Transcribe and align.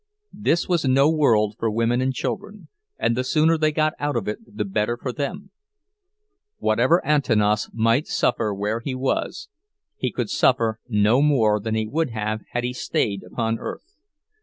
This 0.33 0.67
was 0.67 0.83
no 0.83 1.11
world 1.11 1.57
for 1.59 1.69
women 1.69 2.01
and 2.01 2.11
children, 2.11 2.69
and 2.97 3.15
the 3.15 3.23
sooner 3.23 3.55
they 3.55 3.71
got 3.71 3.93
out 3.99 4.15
of 4.15 4.27
it 4.27 4.39
the 4.47 4.65
better 4.65 4.97
for 4.97 5.13
them. 5.13 5.51
Whatever 6.57 7.05
Antanas 7.05 7.69
might 7.71 8.07
suffer 8.07 8.51
where 8.51 8.79
he 8.79 8.95
was, 8.95 9.47
he 9.95 10.11
could 10.11 10.31
suffer 10.31 10.79
no 10.87 11.21
more 11.21 11.59
than 11.59 11.75
he 11.75 11.85
would 11.85 12.09
have 12.09 12.41
had 12.49 12.63
he 12.63 12.73
stayed 12.73 13.21
upon 13.21 13.59
earth. 13.59 13.93